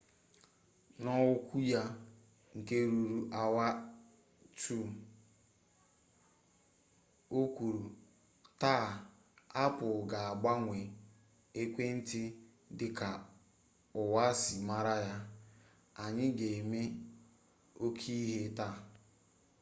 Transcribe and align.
n'okwu 1.01 1.55
ya 1.71 1.83
nke 2.57 2.77
ruru 2.89 3.19
awa 3.41 3.67
2 4.59 4.89
o 7.37 7.39
kwuru 7.55 7.85
taa 8.61 8.89
apple 9.65 9.95
ga-agbanwe 10.11 10.79
ekwentị 11.61 12.23
dị 12.77 12.87
ka 12.97 13.09
ụwa 14.01 14.25
si 14.41 14.55
mara 14.69 14.95
ya 15.07 15.17
anyị 16.03 16.25
ga-eme 16.37 16.81
oke 17.85 18.11
ihe 18.23 18.41
taa 18.57 18.77